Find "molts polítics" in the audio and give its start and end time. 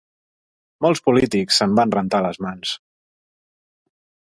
0.85-1.59